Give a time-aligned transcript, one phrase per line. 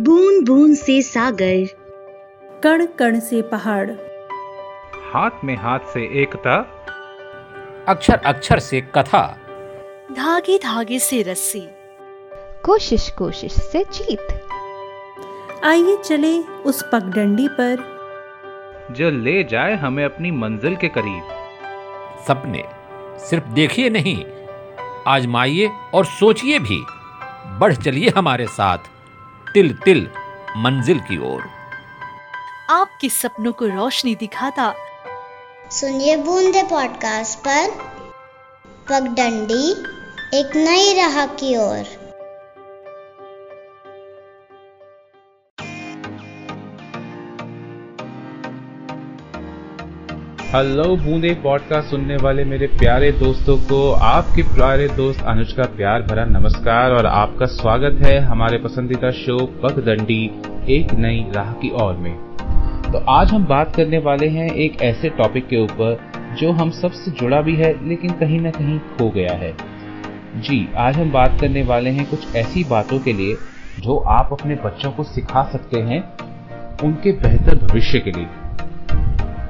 [0.00, 1.66] बूंद बूंद से सागर।
[2.62, 3.90] कण कण से पहाड़।
[5.12, 6.56] हाथ में हाथ से एकता।
[7.88, 9.38] अक्षर अक्षर से कथा।
[10.16, 11.68] धागे धागे से रस्सी।
[12.64, 14.40] कोशिश कोशिश से जीत
[15.64, 17.76] आइए चले उस पगडंडी पर।
[18.90, 21.22] जो ले जाए हमें अपनी मंजिल के करीब।
[22.28, 22.64] सपने
[23.18, 24.24] सिर्फ़ देखिए नहीं
[25.06, 26.84] आजमाइए और सोचिए भी।
[27.58, 28.78] बढ़ चलिए हमारे साथ।
[29.54, 30.10] तिल तिल
[30.56, 31.42] मंजिल की ओर।
[32.70, 34.74] आपके सपनों को रोशनी दिखाता।
[35.70, 37.70] सुनिए बूंदे पॉडकास्ट पर।
[38.90, 39.70] पगडंडी
[40.38, 42.03] एक नई राह की ओर।
[50.54, 56.02] हेलो बूंदे पॉडकास्ट सुनने वाले मेरे प्यारे दोस्तों को। आपके प्यारे दोस्त अनुज का प्यार
[56.02, 60.30] भरा, नमस्कार और आपका स्वागत है हमारे पसंदीदा शो पगडंडी,
[60.68, 62.14] एक नई राह की ओर में।
[62.92, 65.98] तो आज हम बात करने वाले हैं एक ऐसे टॉपिक के ऊपर,
[66.40, 69.52] जो हम सबसे जुड़ा भी है, लेकिन कहीं ना कहीं खो गया है।
[70.36, 73.34] जी, आज हम बात करने वाले हैं कुछ ऐसी बातों के लिए,
[73.80, 76.02] जो आप अपने बच्चों को सिखा सकते हैं
[76.84, 78.43] उनके बेहतर भविष्य के लिए।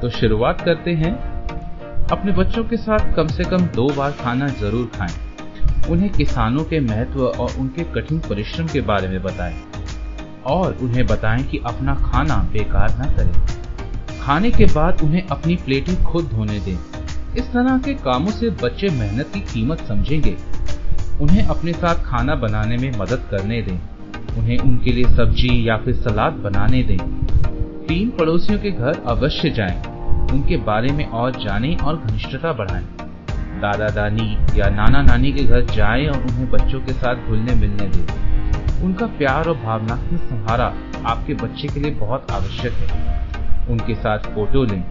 [0.04, 1.12] तो शुरुआत करते हैं।
[2.06, 5.12] अपने बच्चों के साथ कम से कम दो बार खाना ज़रूर खाएँ।
[5.90, 9.54] उन्हें किसानों के महत्व और उनके कठिन परिश्रम के बारे में बताएँ।
[10.46, 13.32] और उन्हें बताएँ कि अपना खाना बेकार ना करें।
[14.20, 16.78] खाने के बाद उन्हें अपनी प्लेटें खुद धोने दें।
[17.36, 20.36] इस तरह के कामों से बच्चे मेहनत की कीमत समझेंगे।
[21.20, 23.78] उन्हें अपने साथ खाना बनाने में मदद करने दें।
[24.38, 26.98] उन्हें उनके लिए सब्ज़ी या फिर सलाद बनाने दें।
[27.88, 29.93] तीन पड़ोसियों के घर अवश्य जाएँ।
[30.34, 32.84] उनके बारे में और जानें और घनिष्ठता बढ़ाएँ।
[33.60, 37.86] दादा दादी या नाना नानी के घर जाएँ और उन्हें बच्चों के साथ घुलने मिलने
[37.86, 40.66] दें। उनका प्यार और भावनात्मक सहारा
[41.06, 44.84] आपके बच्चे के लिए बहुत आवश्यक है। उनके साथ फ़ोटो लें।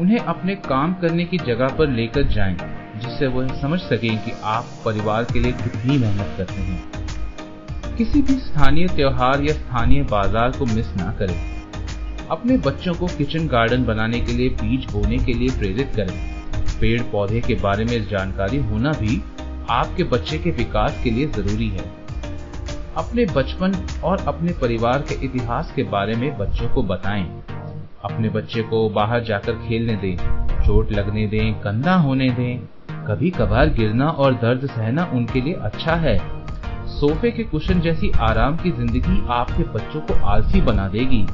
[0.00, 2.56] उन्हें अपने काम करने की जगह पर लेकर जाएँ,
[2.96, 8.32] जिससे वह समझ सकें कि आप परिवार के लिए कितनी मेहनत करते हैं। किसी भी
[8.32, 11.53] स्थानीय त्योहार या स्थानीय बाज़ार को मिस ना करें।
[12.30, 16.16] अपने बच्चों को किचन गार्डन बनाने के लिए, बीज बोने के लिए प्रेरित करें।
[16.80, 19.20] पेड़ पौधे के बारे में जानकारी होना भी
[19.70, 21.84] आपके बच्चे के विकास के लिए ज़रूरी है।
[22.96, 23.74] अपने बचपन
[24.04, 27.24] और अपने परिवार के इतिहास के बारे में बच्चों को बताएँ।
[28.04, 30.16] अपने बच्चे को बाहर जाकर खेलने दें,
[30.66, 32.58] चोट लगने दें गंदा होने दें।
[33.06, 36.18] कभी कभार गिरना और दर्द सहना उनके लिए अच्छा है।
[36.90, 41.26] सोफे के कुशन जैसी आराम की ज़िंदगी आपके बच्चों को आलसी बना देगी।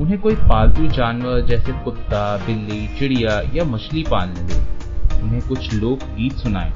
[0.00, 4.76] उन्हें कोई पालतू जानवर जैसे कुत्ता, बिल्ली, चिड़िया या मछली पालने दे।
[5.22, 6.72] उन्हें कुछ लोक गीत सुनाएँ।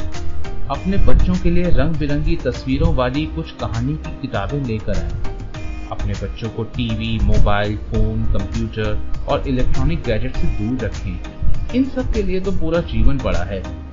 [0.70, 5.10] अपने बच्चों के लिए रंग बिरंगी तस्वीरों वाली कुछ कहानी की किताबें लेकर आए।
[5.92, 11.20] अपने बच्चों को टीवी, मोबाइल, फ़ोन, कंप्यूटर और इलेक्ट्रॉनिक गैजेट से दूर रखें।
[11.74, 13.89] इन सब के लिए तो पूरा जीवन पड़ा है।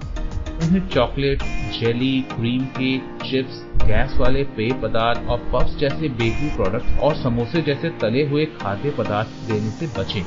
[0.57, 1.43] उन्हें chocolate
[1.79, 7.61] jelly cream cake chips gas वाले पेय पदार्थ और पफ्स जैसे बेकरी प्रोडक्ट्स और समोसे
[7.61, 10.23] जैसे तले हुए खाद्य पदार्थ देने से बचें।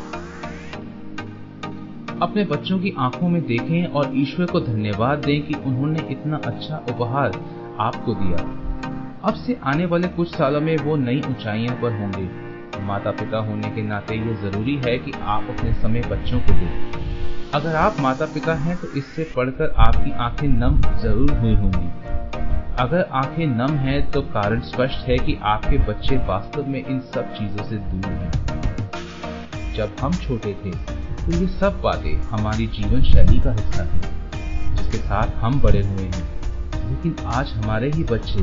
[2.20, 6.84] अपने बच्चों की आँखों में देखें और ईश्वर को धन्यवाद दें कि उन्होंने इतना अच्छा
[6.90, 7.32] उपहार
[7.80, 8.38] आपको दिया।
[9.24, 12.28] अब से आने वाले कुछ सालों में वो नई ऊंचाइयों पर होंगे।
[12.82, 17.09] माता पिता होने के नाते ये ज़रूरी है कि आप अपने समय बच्चों को दें।
[17.54, 21.88] अगर आप माता पिता हैं तो इससे पढ़कर आपकी आँखें नम ज़रूर हुई होंगी।
[22.78, 27.34] अगर आँखें नम हैं तो कारण स्पष्ट है कि आपके बच्चे वास्तव में इन सब
[27.34, 30.70] चीज़ों से दूर हैं। जब हम छोटे थे
[31.16, 34.00] तो ये सब बातें हमारी जीवन शैली का हिस्सा थी,
[34.76, 36.24] जिसके साथ हम बड़े हुए हैं।
[36.88, 38.40] लेकिन आज हमारे ही बच्चे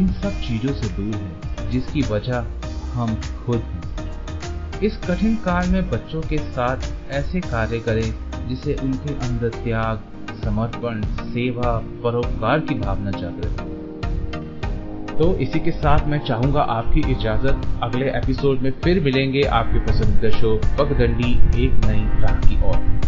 [0.00, 2.44] इन सब चीज़ों से दूर हैं, जिसकी वजह
[2.92, 9.14] हम खुद हैं। इस कठिन काल में बच्चों के साथ ऐसे कार्य करें जिसे उनके
[9.14, 10.02] अंदर त्याग,
[10.44, 13.66] समर्पण, सेवा, परोपकार की भावना जागृत हो।
[15.18, 20.40] तो इसी के साथ मैं चाहूँगा आपकी इजाज़त। अगले एपिसोड में फिर मिलेंगे आपके पसंदीदा
[20.40, 21.32] शो, पगडंडी,
[21.64, 23.00] एक नई राह की ओर।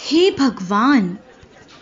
[0.00, 1.18] हे भगवान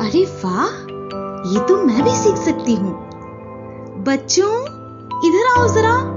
[0.00, 0.70] अरे वाह
[1.52, 2.92] ये तो मैं भी सीख सकती हूँ।
[4.04, 4.62] बच्चों
[5.28, 6.13] इधर आओ जरा।